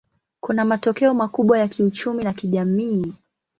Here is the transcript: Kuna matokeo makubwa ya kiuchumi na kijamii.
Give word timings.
Kuna 0.39 0.65
matokeo 0.65 1.13
makubwa 1.13 1.59
ya 1.59 1.67
kiuchumi 1.67 2.23
na 2.23 2.33
kijamii. 2.33 3.13